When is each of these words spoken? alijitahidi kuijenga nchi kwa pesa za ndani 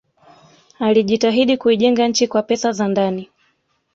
alijitahidi 0.79 1.57
kuijenga 1.57 2.07
nchi 2.07 2.27
kwa 2.27 2.43
pesa 2.43 2.71
za 2.71 2.87
ndani 2.87 3.29